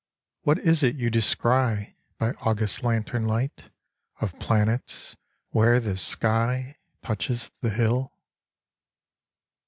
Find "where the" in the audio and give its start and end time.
5.51-5.95